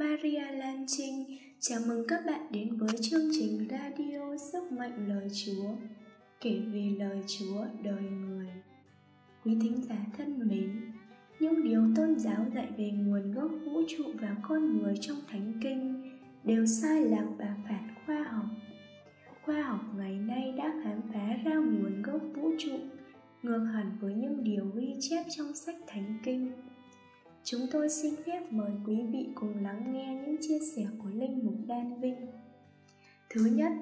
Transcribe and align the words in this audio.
Maria 0.00 0.50
Lan 0.52 0.84
Trinh 0.88 1.24
chào 1.58 1.80
mừng 1.88 2.04
các 2.08 2.20
bạn 2.26 2.46
đến 2.50 2.76
với 2.76 2.88
chương 3.02 3.30
trình 3.32 3.68
radio 3.70 4.36
Sức 4.52 4.72
mạnh 4.72 5.08
lời 5.08 5.28
Chúa 5.44 5.68
kể 6.40 6.60
về 6.72 6.94
lời 6.98 7.22
Chúa 7.26 7.64
đời 7.82 8.02
người. 8.02 8.46
Quý 9.44 9.56
thính 9.62 9.82
giả 9.88 9.96
thân 10.18 10.48
mến, 10.48 10.92
những 11.40 11.64
điều 11.64 11.82
tôn 11.96 12.18
giáo 12.18 12.46
dạy 12.54 12.68
về 12.76 12.90
nguồn 12.90 13.32
gốc 13.32 13.50
vũ 13.64 13.82
trụ 13.88 14.04
và 14.20 14.36
con 14.42 14.78
người 14.78 14.94
trong 15.00 15.16
Thánh 15.28 15.52
Kinh 15.62 16.10
đều 16.44 16.66
sai 16.66 17.04
lạc 17.04 17.26
và 17.38 17.56
phản 17.68 17.94
khoa 18.06 18.22
học. 18.22 18.46
Khoa 19.42 19.62
học 19.62 19.80
ngày 19.96 20.14
nay 20.14 20.54
đã 20.56 20.74
khám 20.84 21.00
phá 21.12 21.36
ra 21.44 21.54
nguồn 21.54 22.02
gốc 22.02 22.20
vũ 22.34 22.50
trụ 22.58 22.78
ngược 23.42 23.64
hẳn 23.74 23.98
với 24.00 24.14
những 24.14 24.44
điều 24.44 24.64
ghi 24.74 24.96
chép 25.00 25.24
trong 25.36 25.54
sách 25.54 25.76
Thánh 25.86 26.18
Kinh 26.24 26.52
Chúng 27.44 27.66
tôi 27.72 27.88
xin 27.88 28.14
phép 28.26 28.52
mời 28.52 28.70
quý 28.86 29.02
vị 29.12 29.28
cùng 29.34 29.64
lắng 29.64 29.92
nghe 29.92 30.22
những 30.26 30.36
chia 30.40 30.58
sẻ 30.76 30.86
của 31.02 31.08
Linh 31.08 31.40
Mục 31.46 31.54
Đan 31.66 32.00
Vinh. 32.00 32.26
Thứ 33.30 33.44
nhất, 33.44 33.72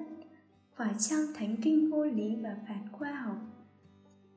phải 0.75 0.93
chăng 0.99 1.25
Thánh 1.35 1.55
Kinh 1.61 1.91
vô 1.91 2.05
lý 2.05 2.35
và 2.35 2.57
phản 2.67 2.87
khoa 2.91 3.11
học? 3.11 3.37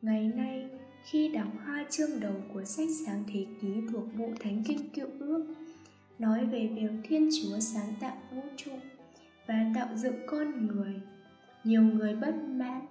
Ngày 0.02 0.30
nay, 0.36 0.70
khi 1.04 1.28
đọc 1.28 1.48
hai 1.64 1.84
chương 1.90 2.20
đầu 2.20 2.34
của 2.52 2.64
sách 2.64 2.88
sáng 3.06 3.24
thế 3.32 3.46
ký 3.60 3.68
thuộc 3.92 4.04
bộ 4.18 4.28
Thánh 4.40 4.62
Kinh 4.66 4.90
Cựu 4.90 5.08
Ước, 5.18 5.54
nói 6.18 6.46
về 6.46 6.70
việc 6.74 6.90
Thiên 7.04 7.28
Chúa 7.42 7.58
sáng 7.58 7.94
tạo 8.00 8.16
vũ 8.34 8.42
trụ 8.56 8.72
và 9.46 9.72
tạo 9.74 9.88
dựng 9.96 10.26
con 10.26 10.66
người, 10.66 11.00
nhiều 11.64 11.82
người 11.82 12.16
bất 12.16 12.34
mãn 12.48 12.86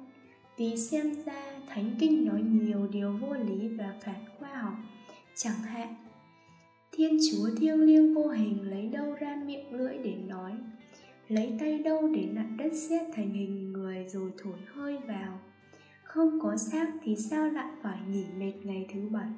vì 0.58 0.78
xem 0.78 1.14
ra 1.26 1.60
Thánh 1.68 1.96
Kinh 2.00 2.26
nói 2.26 2.42
nhiều 2.42 2.88
điều 2.92 3.18
vô 3.18 3.34
lý 3.34 3.68
và 3.68 3.94
phản 4.02 4.26
khoa 4.40 4.56
học, 4.56 4.74
chẳng 5.36 5.60
hạn 5.64 5.96
Thiên 6.92 7.18
Chúa 7.32 7.50
thiêng 7.58 7.82
liêng 7.82 8.14
vô 8.14 8.28
hình 8.28 8.70
lấy 8.70 8.88
đâu 8.88 9.16
ra 9.20 9.42
miệng 9.46 9.74
lưỡi 9.74 9.98
để 9.98 10.16
nói? 10.28 10.52
Lấy 11.28 11.54
tay 11.60 11.80
đâu 11.80 12.08
để 12.08 12.26
nặn 12.32 12.58
đất 12.58 12.74
sét 12.74 13.02
thành 13.14 13.34
hình 13.34 13.74
người 13.74 14.06
rồi 14.08 14.32
thổi 14.38 14.60
hơi 14.74 14.98
vào? 15.08 15.40
Không 16.04 16.40
có 16.42 16.58
xác 16.58 16.88
thì 17.04 17.16
sao 17.16 17.50
lại 17.50 17.72
phải 17.84 18.00
nghỉ 18.10 18.26
mệt 18.38 18.54
ngày 18.64 18.86
thứ 18.94 19.10
bảy? 19.10 19.30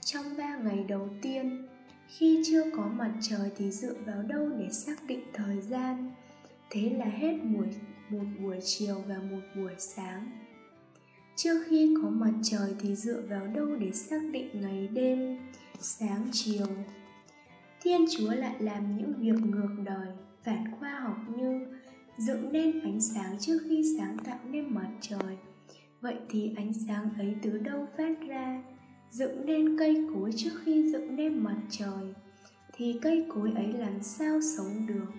Trong 0.00 0.24
ba 0.38 0.56
ngày 0.56 0.84
đầu 0.88 1.08
tiên, 1.22 1.66
Khi 2.08 2.42
chưa 2.46 2.70
có 2.76 2.88
mặt 2.88 3.12
trời 3.22 3.50
thì 3.56 3.70
dựa 3.70 3.94
vào 4.06 4.22
đâu 4.22 4.48
để 4.58 4.70
xác 4.70 5.06
định 5.06 5.20
thời 5.34 5.60
gian? 5.60 6.10
Thế 6.70 6.90
là 6.90 7.04
hết 7.04 7.38
buổi, 7.44 7.66
một 8.08 8.24
buổi 8.40 8.58
chiều 8.64 9.02
và 9.08 9.18
một 9.30 9.40
buổi 9.56 9.72
sáng. 9.78 10.45
Trước 11.36 11.64
khi 11.68 11.94
có 12.02 12.10
mặt 12.10 12.32
trời 12.42 12.74
thì 12.80 12.96
dựa 12.96 13.22
vào 13.28 13.46
đâu 13.46 13.76
để 13.76 13.92
xác 13.92 14.20
định 14.32 14.48
ngày 14.60 14.88
đêm, 14.88 15.38
sáng, 15.78 16.28
chiều? 16.32 16.66
Thiên 17.82 18.04
chúa 18.10 18.30
lại 18.30 18.54
làm 18.58 18.96
những 18.96 19.12
việc 19.18 19.46
ngược 19.46 19.76
đời, 19.84 20.08
phản 20.44 20.64
khoa 20.78 21.00
học 21.00 21.16
như 21.36 21.66
dựng 22.18 22.52
nên 22.52 22.80
ánh 22.80 23.00
sáng 23.00 23.38
trước 23.40 23.58
khi 23.68 23.96
sáng 23.98 24.16
tạo 24.24 24.38
nên 24.50 24.74
mặt 24.74 24.90
trời. 25.00 25.38
Vậy 26.00 26.16
thì 26.28 26.54
ánh 26.56 26.72
sáng 26.86 27.10
ấy 27.18 27.34
từ 27.42 27.58
đâu 27.58 27.86
phát 27.98 28.28
ra? 28.28 28.62
Dựng 29.10 29.46
nên 29.46 29.78
cây 29.78 30.06
cối 30.14 30.30
trước 30.36 30.60
khi 30.64 30.92
dựng 30.92 31.16
nên 31.16 31.38
mặt 31.38 31.60
trời, 31.70 32.14
thì 32.72 32.98
cây 33.02 33.26
cối 33.34 33.52
ấy 33.54 33.72
làm 33.72 34.02
sao 34.02 34.40
sống 34.56 34.86
được? 34.86 35.12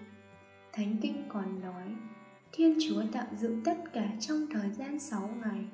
Thánh 0.74 0.98
kinh 1.02 1.24
còn 1.30 1.62
nói, 1.62 1.96
thiên 2.52 2.78
chúa 2.90 3.04
tạo 3.12 3.28
dựng 3.40 3.62
tất 3.64 3.78
cả 3.94 4.10
trong 4.20 4.48
thời 4.52 4.70
gian 4.70 5.00
6 5.00 5.30
ngày 5.42 5.66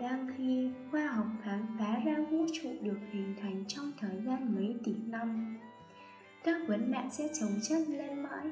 đang 0.00 0.26
khi 0.36 0.70
khoa 0.90 1.06
học 1.06 1.26
khám 1.42 1.66
phá 1.78 1.98
ra 2.04 2.16
vũ 2.30 2.46
trụ 2.62 2.70
được 2.82 2.98
hình 3.12 3.34
thành 3.40 3.64
trong 3.68 3.92
thời 3.98 4.20
gian 4.20 4.54
mấy 4.54 4.76
tỷ 4.84 4.94
năm, 5.06 5.58
các 6.44 6.56
vấn 6.68 6.90
nạn 6.90 7.08
sẽ 7.10 7.28
chồng 7.40 7.52
chất 7.62 7.88
lên 7.88 8.22
mãi 8.22 8.46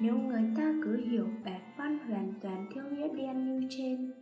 nếu 0.00 0.18
người 0.18 0.42
ta 0.56 0.74
cứ 0.84 0.96
hiểu 0.96 1.28
bản 1.44 1.60
văn 1.76 1.98
hoàn 1.98 2.34
toàn 2.42 2.66
theo 2.74 2.84
nghĩa 2.90 3.08
đen 3.16 3.60
như 3.60 3.68
trên. 3.70 4.12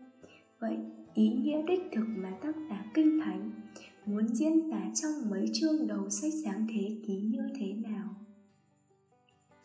Vậy, 0.59 0.77
ý 1.15 1.29
nghĩa 1.29 1.63
đích 1.63 1.83
thực 1.93 2.07
mà 2.17 2.31
tác 2.43 2.55
giả 2.71 2.84
kinh 2.95 3.21
thánh 3.21 3.51
muốn 4.07 4.29
diễn 4.29 4.71
tả 4.71 4.83
trong 4.95 5.31
mấy 5.31 5.47
chương 5.53 5.87
đầu 5.87 6.11
sách 6.11 6.33
sáng 6.45 6.67
thế 6.71 6.97
ký 7.07 7.15
như 7.15 7.49
thế 7.55 7.73
nào? 7.73 8.09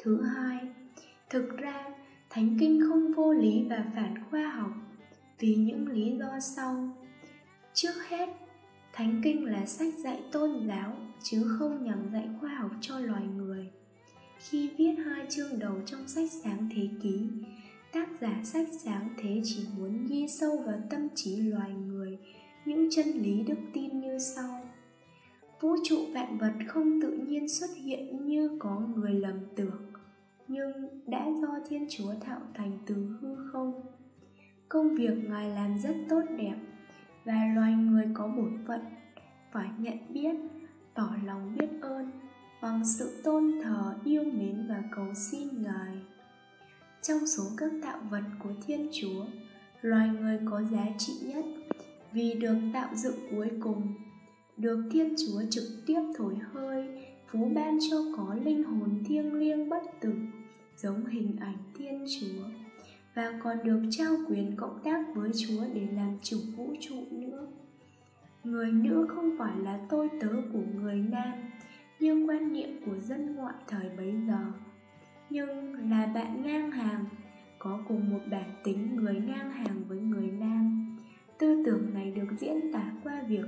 Thứ 0.03 0.21
hai, 0.21 0.57
thực 1.29 1.57
ra, 1.57 1.83
thánh 2.29 2.57
kinh 2.59 2.81
không 2.89 3.13
vô 3.13 3.33
lý 3.33 3.65
và 3.69 3.85
phản 3.95 4.15
khoa 4.29 4.49
học 4.49 4.71
vì 5.39 5.55
những 5.55 5.87
lý 5.87 6.17
do 6.19 6.39
sau 6.39 6.89
trước 7.81 8.07
hết. 8.09 8.29
Thánh 8.93 9.21
kinh 9.23 9.45
là 9.45 9.65
sách 9.65 9.93
dạy 9.97 10.21
tôn 10.31 10.67
giáo, 10.67 10.93
chứ 11.23 11.55
không 11.59 11.83
nhằm 11.83 12.09
dạy 12.13 12.29
khoa 12.39 12.49
học 12.49 12.71
cho 12.81 12.99
loài 12.99 13.23
người. 13.37 13.67
Khi 14.39 14.69
viết 14.77 14.95
hai 15.05 15.25
chương 15.29 15.59
đầu 15.59 15.73
trong 15.85 16.07
sách 16.07 16.31
sáng 16.43 16.69
thế 16.75 16.87
ký, 17.03 17.27
tác 17.93 18.07
giả 18.21 18.41
sách 18.43 18.67
sáng 18.79 19.09
thế 19.17 19.41
chỉ 19.43 19.65
muốn 19.77 20.07
ghi 20.07 20.27
sâu 20.27 20.57
vào 20.65 20.81
tâm 20.89 21.07
trí 21.15 21.37
loài 21.37 21.71
người 21.71 22.17
những 22.65 22.87
chân 22.91 23.07
lý 23.07 23.43
đức 23.47 23.57
tin 23.73 23.99
như 23.99 24.19
sau. 24.19 24.61
Vũ 25.61 25.75
trụ 25.83 25.97
vạn 26.13 26.37
vật 26.37 26.53
không 26.67 27.01
tự 27.01 27.17
nhiên 27.17 27.49
xuất 27.49 27.69
hiện 27.75 28.25
như 28.25 28.57
có 28.59 28.79
người 28.95 29.13
lầm 29.13 29.39
tưởng, 29.55 29.81
nhưng 30.47 30.71
đã 31.07 31.27
do 31.41 31.59
thiên 31.69 31.87
chúa 31.89 32.13
tạo 32.27 32.39
thành 32.53 32.77
từ 32.85 32.95
hư 33.21 33.35
không. 33.51 33.81
Công 34.69 34.95
việc 34.95 35.29
ngài 35.29 35.49
làm 35.49 35.79
rất 35.83 35.95
tốt 36.09 36.21
đẹp 36.37 36.55
và 37.29 37.45
loài 37.55 37.73
người 37.73 38.05
có 38.13 38.27
bổn 38.27 38.57
phận 38.67 38.81
phải 39.51 39.69
nhận 39.77 39.97
biết, 40.13 40.35
tỏ 40.93 41.09
lòng 41.25 41.55
biết 41.59 41.67
ơn 41.81 42.11
bằng 42.61 42.85
sự 42.85 43.21
tôn 43.23 43.51
thờ, 43.63 43.95
yêu 44.03 44.23
mến 44.23 44.67
và 44.69 44.83
cầu 44.95 45.13
xin 45.13 45.61
ngài. 45.61 45.97
Trong 47.01 47.27
số 47.27 47.43
các 47.57 47.71
tạo 47.81 47.99
vật 48.09 48.23
của 48.43 48.49
thiên 48.65 48.89
chúa, 49.01 49.25
loài 49.81 50.09
người 50.09 50.39
có 50.45 50.63
giá 50.63 50.85
trị 50.97 51.13
nhất 51.23 51.45
vì 52.11 52.33
được 52.33 52.57
tạo 52.73 52.95
dựng 52.95 53.19
cuối 53.31 53.51
cùng, 53.63 53.93
được 54.57 54.89
thiên 54.91 55.15
chúa 55.17 55.41
trực 55.49 55.63
tiếp 55.85 56.01
thổi 56.17 56.35
hơi, 56.53 56.87
phú 57.27 57.51
ban 57.55 57.77
cho 57.89 57.97
có 58.17 58.35
linh 58.43 58.63
hồn 58.63 59.03
thiêng 59.07 59.33
liêng 59.33 59.69
bất 59.69 59.83
tử, 59.99 60.13
giống 60.77 61.05
hình 61.05 61.35
ảnh 61.39 61.57
thiên 61.77 62.05
chúa 62.19 62.58
và 63.19 63.39
còn 63.43 63.57
được 63.63 63.81
trao 63.91 64.15
quyền 64.27 64.55
cộng 64.55 64.79
tác 64.83 65.05
với 65.15 65.31
Chúa 65.33 65.63
để 65.73 65.87
làm 65.95 66.17
chủ 66.23 66.37
vũ 66.57 66.73
trụ 66.79 66.95
nữa. 67.11 67.47
Người 68.43 68.71
nữ 68.71 69.07
không 69.09 69.35
phải 69.39 69.57
là 69.57 69.79
tôi 69.89 70.09
tớ 70.21 70.29
của 70.53 70.63
người 70.75 70.95
nam 70.95 71.33
như 71.99 72.25
quan 72.27 72.53
niệm 72.53 72.69
của 72.85 72.97
dân 72.99 73.35
ngoại 73.35 73.53
thời 73.67 73.89
bấy 73.97 74.13
giờ, 74.27 74.39
nhưng 75.29 75.73
là 75.91 76.05
bạn 76.05 76.43
ngang 76.43 76.71
hàng, 76.71 77.05
có 77.59 77.79
cùng 77.87 78.09
một 78.09 78.19
bản 78.31 78.49
tính 78.63 78.95
người 78.95 79.15
ngang 79.15 79.51
hàng 79.51 79.83
với 79.87 79.99
người 79.99 80.31
nam. 80.31 80.97
Tư 81.37 81.63
tưởng 81.65 81.93
này 81.93 82.11
được 82.11 82.27
diễn 82.39 82.73
tả 82.73 82.91
qua 83.03 83.21
việc 83.27 83.45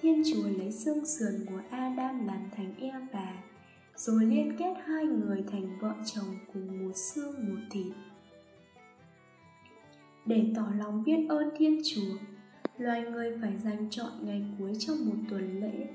Thiên 0.00 0.22
Chúa 0.32 0.48
lấy 0.58 0.72
xương 0.72 1.06
sườn 1.06 1.46
của 1.48 1.60
Adam 1.70 2.26
làm 2.26 2.48
thành 2.56 2.74
Eva, 2.78 3.32
rồi 3.96 4.24
liên 4.24 4.56
kết 4.58 4.74
hai 4.86 5.04
người 5.04 5.44
thành 5.52 5.78
vợ 5.80 5.94
chồng 6.04 6.36
cùng 6.54 6.84
một 6.84 6.92
xương 6.96 7.48
một 7.48 7.60
thịt 7.70 7.94
để 10.26 10.52
tỏ 10.56 10.66
lòng 10.78 11.04
biết 11.04 11.26
ơn 11.28 11.50
Thiên 11.56 11.80
Chúa, 11.84 12.16
loài 12.78 13.02
người 13.02 13.38
phải 13.40 13.58
dành 13.58 13.90
chọn 13.90 14.12
ngày 14.22 14.44
cuối 14.58 14.72
trong 14.78 14.96
một 15.06 15.16
tuần 15.30 15.60
lễ 15.60 15.86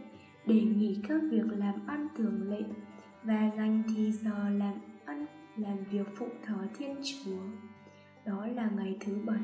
để 0.46 0.62
nghỉ 0.62 1.00
các 1.08 1.22
việc 1.32 1.46
làm 1.58 1.88
ăn 1.88 2.08
thường 2.18 2.50
lệ 2.50 2.64
và 3.24 3.52
dành 3.58 3.84
thì 3.88 4.12
giờ 4.12 4.50
làm 4.50 4.74
ăn 5.06 5.26
làm 5.58 5.78
việc 5.92 6.08
phụng 6.16 6.42
thờ 6.46 6.58
Thiên 6.78 6.96
Chúa. 7.04 7.42
Đó 8.26 8.48
là 8.56 8.70
ngày 8.78 8.98
thứ 9.00 9.18
bảy, 9.26 9.44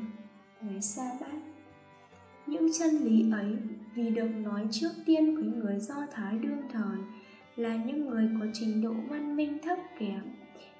ngày 0.60 0.82
sa 0.82 1.10
bát. 1.20 1.38
Những 2.46 2.66
chân 2.78 2.90
lý 2.90 3.30
ấy 3.32 3.56
vì 3.94 4.10
được 4.10 4.28
nói 4.28 4.66
trước 4.70 4.90
tiên 5.06 5.36
với 5.36 5.44
người 5.44 5.78
Do 5.78 6.06
Thái 6.12 6.38
đương 6.38 6.62
thời 6.72 6.98
là 7.56 7.76
những 7.76 8.06
người 8.06 8.28
có 8.40 8.46
trình 8.52 8.82
độ 8.82 8.94
văn 9.08 9.36
minh 9.36 9.58
thấp 9.62 9.78
kém 9.98 10.35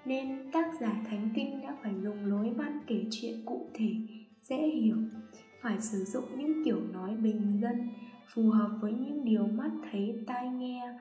nên 0.07 0.51
tác 0.53 0.73
giả 0.81 1.03
thánh 1.11 1.31
kinh 1.35 1.61
đã 1.63 1.77
phải 1.83 1.93
dùng 2.03 2.27
lối 2.27 2.51
văn 2.51 2.81
kể 2.87 3.05
chuyện 3.11 3.45
cụ 3.45 3.71
thể, 3.75 3.95
dễ 4.43 4.57
hiểu, 4.57 4.97
phải 5.63 5.81
sử 5.81 6.05
dụng 6.05 6.25
những 6.37 6.65
kiểu 6.65 6.81
nói 6.93 7.17
bình 7.17 7.61
dân, 7.63 7.89
phù 8.35 8.51
hợp 8.51 8.79
với 8.81 8.93
những 8.93 9.25
điều 9.25 9.47
mắt 9.47 9.71
thấy 9.91 10.25
tai 10.27 10.49
nghe. 10.49 10.99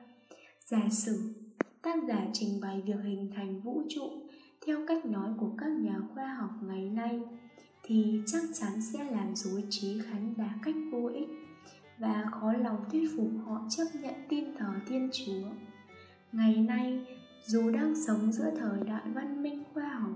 Giả 0.64 0.88
sử, 0.90 1.34
tác 1.82 2.04
giả 2.08 2.26
trình 2.32 2.60
bày 2.62 2.82
việc 2.86 3.00
hình 3.04 3.30
thành 3.36 3.60
vũ 3.60 3.82
trụ 3.88 4.10
theo 4.66 4.78
cách 4.88 5.06
nói 5.06 5.30
của 5.38 5.50
các 5.58 5.70
nhà 5.70 6.00
khoa 6.14 6.34
học 6.34 6.50
ngày 6.62 6.90
nay, 6.90 7.20
thì 7.82 8.20
chắc 8.26 8.42
chắn 8.54 8.82
sẽ 8.92 9.04
làm 9.04 9.34
dối 9.34 9.64
trí 9.70 10.00
khán 10.10 10.34
giả 10.36 10.54
cách 10.62 10.74
vô 10.92 11.10
ích 11.14 11.28
và 11.98 12.24
khó 12.30 12.52
lòng 12.52 12.84
thuyết 12.92 13.08
phục 13.16 13.30
họ 13.44 13.66
chấp 13.70 13.84
nhận 14.02 14.14
tin 14.28 14.44
thờ 14.58 14.72
thiên 14.86 15.10
chúa. 15.12 15.48
Ngày 16.32 16.56
nay 16.56 17.06
dù 17.46 17.70
đang 17.70 17.94
sống 18.06 18.32
giữa 18.32 18.50
thời 18.56 18.80
đại 18.86 19.02
văn 19.14 19.42
minh 19.42 19.62
khoa 19.74 19.88
học, 19.88 20.12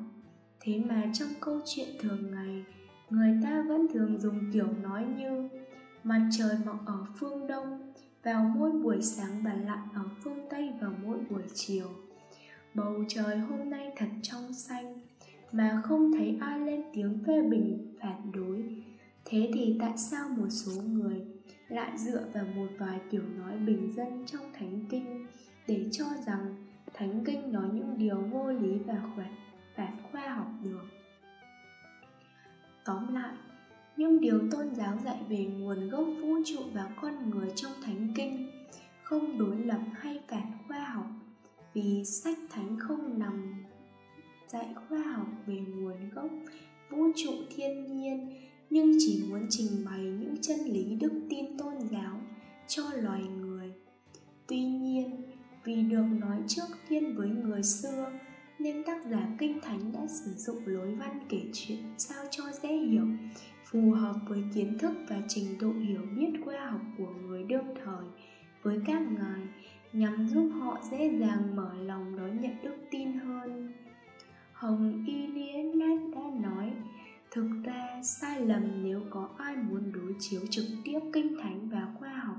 thế 0.60 0.82
mà 0.88 1.10
trong 1.12 1.28
câu 1.40 1.60
chuyện 1.66 1.88
thường 2.00 2.30
ngày, 2.30 2.64
người 3.10 3.38
ta 3.42 3.64
vẫn 3.68 3.86
thường 3.92 4.20
dùng 4.20 4.52
kiểu 4.52 4.66
nói 4.82 5.06
như, 5.18 5.48
mặt 6.04 6.28
trời 6.38 6.56
mọc 6.66 6.86
ở 6.86 7.06
phương 7.18 7.46
đông, 7.46 7.92
vào 8.22 8.52
mỗi 8.56 8.70
buổi 8.70 9.02
sáng 9.02 9.42
và 9.44 9.54
lặn 9.54 9.78
ở 9.94 10.02
phương 10.22 10.38
tây 10.50 10.70
vào 10.80 10.92
mỗi 11.04 11.18
buổi 11.30 11.42
chiều. 11.54 11.88
Bầu 12.74 13.04
trời 13.08 13.38
hôm 13.38 13.70
nay 13.70 13.92
thật 13.96 14.08
trong 14.22 14.52
xanh, 14.52 15.00
mà 15.52 15.82
không 15.84 16.12
thấy 16.12 16.38
ai 16.40 16.60
lên 16.60 16.82
tiếng 16.94 17.24
phê 17.26 17.42
bình, 17.42 17.94
phản 18.00 18.32
đối. 18.32 18.84
Thế 19.24 19.50
thì 19.54 19.76
tại 19.80 19.98
sao 19.98 20.28
một 20.28 20.48
số 20.50 20.82
người 20.82 21.22
lại 21.68 21.98
dựa 21.98 22.24
vào 22.34 22.44
một 22.56 22.68
vài 22.78 23.00
kiểu 23.10 23.22
nói 23.38 23.58
bình 23.58 23.92
dân 23.96 24.26
trong 24.26 24.52
thánh 24.52 24.84
kinh 24.90 25.26
để 25.66 25.88
cho 25.92 26.04
rằng 26.26 26.69
thánh 27.00 27.24
kinh 27.24 27.52
nói 27.52 27.68
những 27.74 27.98
điều 27.98 28.16
vô 28.16 28.52
lý 28.52 28.78
và 28.78 28.94
khoản 29.14 29.34
phản 29.76 29.96
khoa 30.12 30.28
học 30.28 30.46
được. 30.62 30.84
Tóm 32.84 33.14
lại, 33.14 33.34
những 33.96 34.20
điều 34.20 34.40
tôn 34.50 34.74
giáo 34.74 34.98
dạy 35.04 35.18
về 35.28 35.44
nguồn 35.44 35.88
gốc 35.88 36.04
vũ 36.22 36.36
trụ 36.46 36.60
và 36.72 36.90
con 37.00 37.30
người 37.30 37.52
trong 37.56 37.72
thánh 37.84 38.12
kinh 38.16 38.50
không 39.02 39.38
đối 39.38 39.56
lập 39.56 39.80
hay 39.94 40.20
phản 40.28 40.52
khoa 40.68 40.84
học, 40.84 41.06
vì 41.74 42.04
sách 42.04 42.38
thánh 42.50 42.76
không 42.78 43.18
nằm 43.18 43.64
dạy 44.48 44.74
khoa 44.74 45.02
học 45.02 45.28
về 45.46 45.54
nguồn 45.54 46.10
gốc 46.14 46.30
vũ 46.90 47.04
trụ 47.16 47.32
thiên 47.56 48.00
nhiên, 48.00 48.30
nhưng 48.70 48.92
chỉ 48.98 49.24
muốn 49.28 49.46
trình 49.50 49.84
bày 49.84 50.00
những 50.00 50.34
chân 50.40 50.58
lý 50.60 50.96
đức 50.96 51.12
tin 51.30 51.58
tôn 51.58 51.74
giáo 51.80 52.20
cho 52.68 52.82
loài 52.94 53.22
người 53.22 53.49
vì 55.70 55.82
được 55.82 56.04
nói 56.20 56.38
trước 56.46 56.66
tiên 56.88 57.16
với 57.16 57.28
người 57.28 57.62
xưa, 57.62 58.12
nên 58.58 58.84
tác 58.84 59.04
giả 59.04 59.28
kinh 59.38 59.60
thánh 59.60 59.92
đã 59.92 60.00
sử 60.06 60.30
dụng 60.36 60.66
lối 60.66 60.94
văn 60.94 61.20
kể 61.28 61.42
chuyện 61.52 61.78
sao 61.98 62.24
cho 62.30 62.44
dễ 62.62 62.76
hiểu, 62.76 63.06
phù 63.64 63.90
hợp 63.90 64.14
với 64.28 64.44
kiến 64.54 64.78
thức 64.78 64.92
và 65.08 65.16
trình 65.28 65.58
độ 65.60 65.72
hiểu 65.72 66.00
biết 66.16 66.32
khoa 66.44 66.70
học 66.70 66.80
của 66.98 67.06
người 67.06 67.44
đương 67.44 67.74
thời. 67.84 68.04
Với 68.62 68.78
các 68.86 69.02
ngài, 69.02 69.40
nhằm 69.92 70.28
giúp 70.28 70.50
họ 70.60 70.78
dễ 70.90 71.18
dàng 71.20 71.56
mở 71.56 71.70
lòng 71.82 72.16
đón 72.16 72.40
nhận 72.40 72.62
đức 72.62 72.76
tin 72.90 73.12
hơn. 73.12 73.72
Hồng 74.52 75.04
iliad 75.06 75.76
đã 76.14 76.22
nói, 76.50 76.72
thực 77.30 77.48
ra, 77.64 78.00
sai 78.02 78.40
lầm 78.40 78.84
nếu 78.84 79.00
có 79.10 79.28
ai 79.38 79.56
muốn 79.56 79.92
đối 79.92 80.14
chiếu 80.18 80.40
trực 80.50 80.66
tiếp 80.84 81.00
kinh 81.12 81.36
thánh 81.42 81.68
và 81.68 81.88
khoa 81.98 82.12
học, 82.12 82.36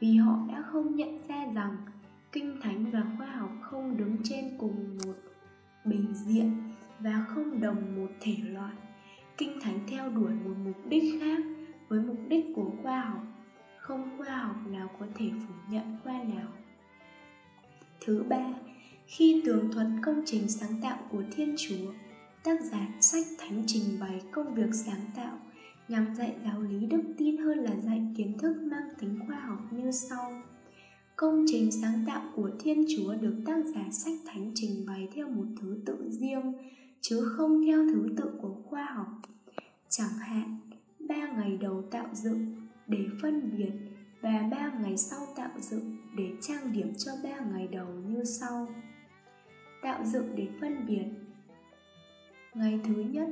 vì 0.00 0.16
họ 0.16 0.38
đã 0.48 0.62
không 0.62 0.96
nhận 0.96 1.18
ra 1.28 1.46
rằng 1.54 1.76
kinh 2.32 2.60
thánh 2.62 2.90
và 2.90 3.02
khoa 3.18 3.26
học 3.26 3.50
không 3.60 3.96
đứng 3.96 4.16
trên 4.24 4.58
cùng 4.58 4.98
một 5.04 5.14
bình 5.84 6.14
diện 6.14 6.72
và 6.98 7.24
không 7.28 7.60
đồng 7.60 7.96
một 7.96 8.10
thể 8.20 8.36
loại. 8.48 8.74
Kinh 9.36 9.60
thánh 9.60 9.78
theo 9.86 10.10
đuổi 10.10 10.30
một 10.30 10.54
mục 10.64 10.76
đích 10.88 11.20
khác 11.20 11.42
với 11.88 12.00
mục 12.00 12.18
đích 12.28 12.46
của 12.56 12.70
khoa 12.82 13.00
học. 13.00 13.22
Không 13.78 14.10
khoa 14.18 14.36
học 14.36 14.56
nào 14.70 14.90
có 15.00 15.06
thể 15.14 15.30
phủ 15.46 15.54
nhận 15.70 15.96
khoa 16.04 16.12
nào. 16.12 16.48
Thứ 18.00 18.24
ba, 18.28 18.54
khi 19.06 19.42
tường 19.44 19.70
thuật 19.72 19.86
công 20.02 20.22
trình 20.26 20.48
sáng 20.48 20.80
tạo 20.82 20.98
của 21.10 21.22
thiên 21.32 21.54
chúa, 21.58 21.92
tác 22.44 22.60
giả 22.60 22.88
sách 23.00 23.26
thánh 23.38 23.62
trình 23.66 24.00
bày 24.00 24.22
công 24.32 24.54
việc 24.54 24.70
sáng 24.72 25.00
tạo 25.16 25.38
nhằm 25.88 26.14
dạy 26.14 26.36
giáo 26.44 26.60
lý 26.60 26.86
đức 26.86 27.02
tin 27.18 27.36
hơn 27.36 27.58
là 27.58 27.76
dạy 27.80 28.02
kiến 28.16 28.38
thức 28.38 28.56
mang 28.62 28.88
tính 28.98 29.20
khoa 29.26 29.36
học 29.36 29.58
như 29.70 29.90
sau 29.90 30.42
công 31.18 31.44
trình 31.46 31.72
sáng 31.72 32.04
tạo 32.06 32.22
của 32.36 32.50
thiên 32.60 32.84
chúa 32.96 33.14
được 33.14 33.34
tác 33.46 33.64
giả 33.74 33.84
sách 33.90 34.14
thánh 34.26 34.52
trình 34.54 34.86
bày 34.86 35.08
theo 35.14 35.28
một 35.28 35.44
thứ 35.60 35.80
tự 35.86 36.10
riêng, 36.10 36.52
chứ 37.00 37.32
không 37.36 37.66
theo 37.66 37.86
thứ 37.92 38.08
tự 38.16 38.30
của 38.42 38.54
khoa 38.64 38.84
học. 38.84 39.06
Chẳng 39.88 40.18
hạn, 40.20 40.58
ba 41.08 41.28
ngày 41.36 41.58
đầu 41.60 41.82
tạo 41.90 42.06
dựng 42.12 42.56
để 42.86 42.98
phân 43.22 43.56
biệt 43.56 43.72
và 44.20 44.48
ba 44.50 44.72
ngày 44.82 44.96
sau 44.96 45.20
tạo 45.36 45.50
dựng 45.60 45.96
để 46.16 46.30
trang 46.40 46.72
điểm 46.72 46.94
cho 46.98 47.12
ba 47.22 47.40
ngày 47.52 47.68
đầu 47.68 47.88
như 47.88 48.24
sau. 48.24 48.68
Tạo 49.82 50.04
dựng 50.04 50.36
để 50.36 50.48
phân 50.60 50.86
biệt. 50.86 51.06
Ngày 52.54 52.80
thứ 52.84 52.94
nhất, 52.94 53.28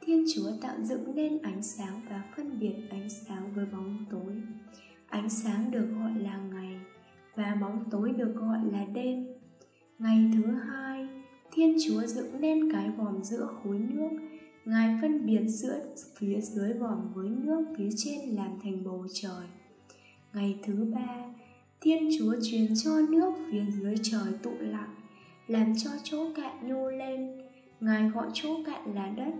thiên 0.00 0.24
chúa 0.34 0.50
tạo 0.62 0.76
dựng 0.82 1.14
nên 1.14 1.42
ánh 1.42 1.62
sáng 1.62 2.00
và 2.10 2.22
phân 2.36 2.58
biệt 2.58 2.74
ánh 2.90 3.08
sáng 3.10 3.52
với 3.54 3.66
bóng 3.66 4.04
tối. 4.10 4.42
Ánh 5.06 5.30
sáng 5.30 5.70
được 5.70 5.86
gọi 5.98 6.18
là 6.18 6.36
ngày 6.36 6.80
và 7.34 7.56
bóng 7.60 7.84
tối 7.90 8.12
được 8.12 8.32
gọi 8.34 8.58
là 8.72 8.84
đêm. 8.84 9.26
Ngày 9.98 10.30
thứ 10.34 10.52
hai, 10.52 11.08
thiên 11.52 11.76
chúa 11.86 12.06
dựng 12.06 12.40
nên 12.40 12.72
cái 12.72 12.90
vòm 12.90 13.22
giữa 13.22 13.46
khối 13.46 13.78
nước. 13.78 14.10
Ngài 14.64 14.98
phân 15.02 15.26
biệt 15.26 15.46
giữa 15.46 15.80
phía 16.16 16.40
dưới 16.40 16.72
vòm 16.72 17.08
với 17.14 17.28
nước, 17.28 17.64
phía 17.76 17.88
trên 17.96 18.20
làm 18.30 18.58
thành 18.62 18.84
bầu 18.84 19.06
trời. 19.12 19.46
Ngày 20.32 20.58
thứ 20.62 20.92
ba, 20.94 21.34
thiên 21.80 22.08
chúa 22.18 22.34
truyền 22.42 22.74
cho 22.84 22.90
nước 23.10 23.32
phía 23.50 23.64
dưới 23.80 23.94
trời 24.02 24.32
tụ 24.42 24.52
lại 24.60 24.88
làm 25.46 25.72
cho 25.76 25.90
chỗ 26.02 26.26
cạn 26.36 26.68
nhô 26.68 26.90
lên. 26.90 27.40
Ngài 27.80 28.10
gọi 28.10 28.26
chỗ 28.32 28.48
cạn 28.66 28.94
là 28.94 29.06
đất, 29.16 29.32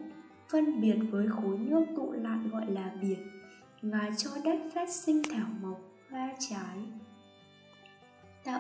phân 0.49 0.81
biệt 0.81 0.97
với 1.11 1.29
khối 1.29 1.59
nước 1.59 1.85
tụ 1.97 2.13
lại 2.13 2.39
gọi 2.53 2.71
là 2.71 2.93
biển 3.03 3.19
ngài 3.83 4.11
cho 4.17 4.31
đất 4.45 4.59
phát 4.75 4.91
sinh 4.91 5.23
thảo 5.31 5.49
mộc, 5.63 5.81
hoa 6.11 6.31
trái 6.39 6.79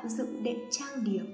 tạo 0.03 0.09
dựng 0.09 0.43
đệm 0.43 0.57
trang 0.71 1.05
điểm. 1.05 1.27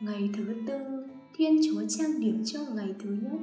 Ngày 0.00 0.30
thứ 0.36 0.54
tư, 0.66 1.06
thiên 1.36 1.60
chúa 1.66 1.82
trang 1.88 2.20
điểm 2.20 2.42
cho 2.46 2.60
ngày 2.74 2.94
thứ 3.02 3.10
nhất. 3.22 3.40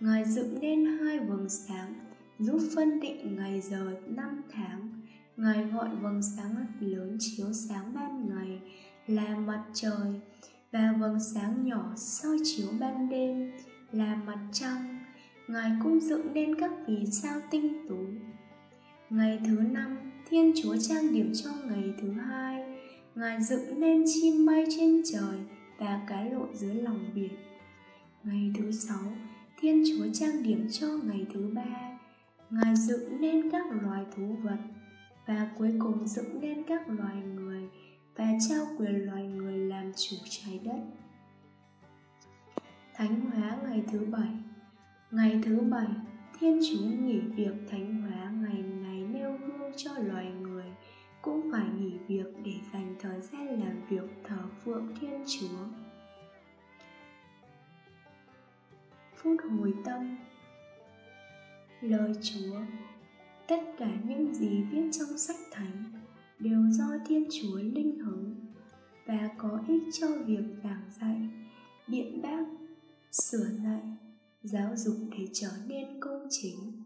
Ngài 0.00 0.24
dựng 0.24 0.60
nên 0.60 0.98
hai 0.98 1.18
vầng 1.18 1.48
sáng, 1.48 1.94
giúp 2.38 2.60
phân 2.74 3.00
định 3.00 3.36
ngày 3.36 3.60
giờ 3.60 4.00
năm 4.06 4.42
tháng. 4.52 4.90
Ngài 5.36 5.64
gọi 5.64 5.88
vầng 6.02 6.22
sáng 6.22 6.66
lớn 6.80 7.16
chiếu 7.20 7.52
sáng 7.52 7.94
ban 7.94 8.28
ngày 8.28 8.60
là 9.06 9.36
mặt 9.36 9.64
trời 9.74 10.20
và 10.72 10.94
vầng 11.00 11.20
sáng 11.20 11.64
nhỏ 11.64 11.92
soi 11.96 12.36
chiếu 12.44 12.68
ban 12.80 13.08
đêm 13.08 13.52
là 13.92 14.16
mặt 14.26 14.48
trăng. 14.52 14.98
Ngài 15.48 15.70
cũng 15.82 16.00
dựng 16.00 16.34
nên 16.34 16.60
các 16.60 16.70
vì 16.86 17.06
sao 17.06 17.40
tinh 17.50 17.86
tú. 17.88 18.06
Ngày 19.10 19.40
thứ 19.46 19.60
năm, 19.70 19.96
thiên 20.28 20.52
chúa 20.62 20.76
trang 20.76 21.14
điểm 21.14 21.32
cho 21.34 21.50
ngày 21.68 21.94
thứ 22.02 22.12
hai 22.12 22.69
ngài 23.20 23.42
dựng 23.42 23.80
nên 23.80 24.04
chim 24.06 24.46
bay 24.46 24.64
trên 24.76 25.02
trời 25.12 25.38
và 25.78 26.00
cá 26.08 26.24
lộ 26.24 26.46
dưới 26.54 26.74
lòng 26.74 27.10
biển. 27.14 27.32
Ngày 28.24 28.52
thứ 28.58 28.72
sáu, 28.72 29.12
thiên 29.60 29.84
chúa 29.88 30.04
trang 30.12 30.42
điểm 30.42 30.68
cho 30.70 30.86
ngày 31.04 31.26
thứ 31.34 31.50
ba. 31.54 31.98
Ngài 32.50 32.76
dựng 32.76 33.20
nên 33.20 33.50
các 33.50 33.66
loài 33.82 34.04
thú 34.16 34.36
vật 34.42 34.58
và 35.26 35.50
cuối 35.58 35.72
cùng 35.78 36.06
dựng 36.06 36.40
nên 36.40 36.62
các 36.64 36.88
loài 36.88 37.16
người 37.16 37.68
và 38.16 38.32
trao 38.48 38.66
quyền 38.78 39.06
loài 39.06 39.26
người 39.26 39.58
làm 39.58 39.92
chủ 39.96 40.16
trái 40.30 40.60
đất. 40.64 40.80
Thánh 42.94 43.20
hóa 43.20 43.58
ngày 43.64 43.82
thứ 43.92 44.06
bảy. 44.10 44.30
Ngày 45.10 45.40
thứ 45.44 45.60
bảy, 45.60 45.88
thiên 46.40 46.60
chúa 46.70 46.84
nghỉ 46.84 47.20
việc 47.20 47.54
thánh 47.70 48.02
hóa 48.02 48.30
ngày 48.30 48.62
này 48.62 49.04
nêu 49.12 49.38
gương 49.38 49.72
cho 49.76 49.90
loài 49.98 50.32
người 50.40 50.49
cũng 51.22 51.50
phải 51.52 51.66
nghỉ 51.78 51.92
việc 52.08 52.26
để 52.44 52.52
dành 52.72 52.96
thời 53.00 53.20
gian 53.20 53.46
làm 53.46 53.82
việc 53.88 54.10
thờ 54.24 54.42
phượng 54.64 54.94
thiên 55.00 55.24
chúa. 55.26 55.66
Phút 59.16 59.36
hồi 59.50 59.74
tâm. 59.84 60.16
Lời 61.80 62.12
chúa, 62.22 62.60
tất 63.48 63.60
cả 63.78 63.90
những 64.04 64.34
gì 64.34 64.62
viết 64.70 64.90
trong 64.92 65.18
sách 65.18 65.40
thánh 65.50 65.92
đều 66.38 66.62
do 66.70 66.88
thiên 67.06 67.28
chúa 67.30 67.56
linh 67.56 67.98
hứng 67.98 68.34
và 69.06 69.28
có 69.38 69.60
ích 69.68 69.82
cho 70.00 70.06
việc 70.26 70.44
giảng 70.62 70.82
dạy, 71.00 71.28
biện 71.86 72.22
bác, 72.22 72.44
sửa 73.10 73.48
dạy 73.64 73.80
giáo 74.42 74.76
dục 74.76 74.96
để 75.10 75.28
trở 75.32 75.50
nên 75.66 76.00
công 76.00 76.26
chính. 76.30 76.79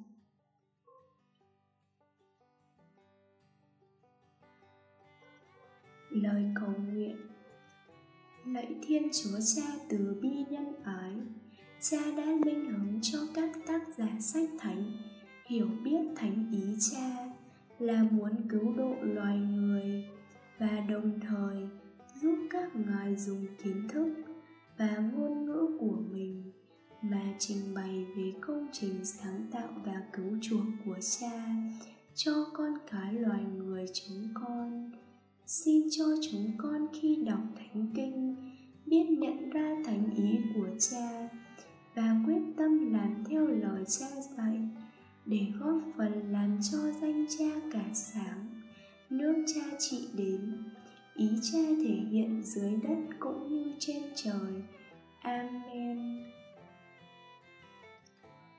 Lời 6.15 6.45
cầu 6.55 6.75
nguyện. 6.93 7.17
Lạy 8.47 8.75
thiên 8.87 9.09
chúa 9.13 9.39
cha 9.57 9.63
từ 9.89 10.19
bi 10.23 10.45
nhân 10.51 10.83
ái, 10.85 11.13
cha 11.81 11.99
đã 12.17 12.25
linh 12.25 12.71
hứng 12.71 12.99
cho 13.03 13.19
các 13.35 13.51
tác 13.67 13.81
giả 13.97 14.09
sách 14.21 14.49
thánh, 14.59 14.93
hiểu 15.47 15.69
biết 15.85 16.01
thánh 16.17 16.53
ý 16.53 16.77
cha, 16.91 17.33
là 17.79 18.03
muốn 18.11 18.49
cứu 18.49 18.73
độ 18.77 18.95
loài 19.03 19.37
người 19.37 20.05
và 20.59 20.81
đồng 20.89 21.21
thời 21.21 21.69
giúp 22.23 22.39
các 22.51 22.77
ngài 22.77 23.17
dùng 23.17 23.47
kiến 23.65 23.89
thức 23.89 24.15
và 24.79 24.97
ngôn 24.97 25.47
ngữ 25.47 25.79
của 25.81 25.97
mình 26.13 26.53
mà 27.03 27.35
trình 27.39 27.75
bày 27.75 28.07
về 28.17 28.33
công 28.41 28.69
trình 28.73 29.05
sáng 29.05 29.47
tạo 29.53 29.69
và 29.85 30.03
cứu 30.13 30.39
chuộc 30.43 30.65
của 30.85 30.99
cha 31.01 31.47
cho 32.15 32.33
con 32.53 32.75
cái 32.91 33.13
loài 33.13 33.43
người 33.57 33.87
chúng 33.95 34.29
con 34.35 34.91
xin 35.47 35.89
cho 35.91 36.05
chúng 36.31 36.53
con 36.59 36.87
khi 36.93 37.17
đọc 37.27 37.41
thánh 37.57 37.87
kinh 37.97 38.37
biết 38.87 39.07
nhận 39.11 39.51
ra 39.51 39.77
thánh 39.87 40.11
ý 40.17 40.39
của 40.55 40.69
cha 40.79 41.29
và 41.95 42.17
quyết 42.27 42.41
tâm 42.57 42.93
làm 42.93 43.25
theo 43.29 43.47
lời 43.47 43.85
cha 43.89 44.07
dạy 44.37 44.59
để 45.27 45.47
góp 45.61 45.83
phần 45.97 46.33
làm 46.33 46.59
cho 46.73 46.79
danh 47.01 47.27
cha 47.39 47.45
cả 47.73 47.85
sáng, 47.95 48.63
nước 49.11 49.45
cha 49.55 49.61
trị 49.79 50.09
đến, 50.15 50.65
ý 51.15 51.29
cha 51.53 51.59
thể 51.59 51.95
hiện 52.11 52.43
dưới 52.45 52.73
đất 52.89 52.99
cũng 53.19 53.49
như 53.49 53.73
trên 53.79 54.03
trời. 54.15 54.63
Amen. 55.21 56.25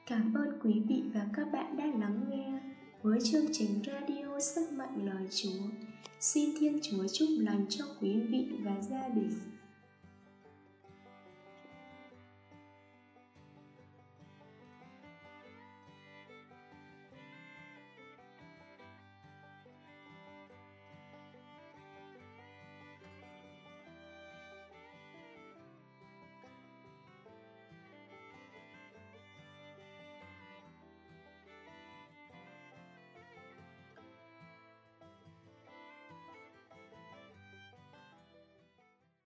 Cảm 0.08 0.34
ơn 0.34 0.60
quý 0.64 0.82
vị 0.88 1.04
và 1.14 1.26
các 1.34 1.48
bạn 1.54 1.78
đã 1.78 1.86
lắng 1.86 2.22
nghe 2.30 2.60
với 3.06 3.20
chương 3.24 3.46
trình 3.54 3.82
radio 3.86 4.40
sức 4.40 4.72
mạnh 4.72 5.06
lời 5.06 5.28
chúa, 5.36 5.64
xin 6.20 6.50
thiên 6.60 6.80
chúa 6.84 7.08
chúc 7.14 7.30
lành 7.40 7.66
cho 7.70 7.86
quý 8.02 8.14
vị 8.30 8.48
và 8.64 8.82
gia 8.90 9.08
đình. 9.08 9.32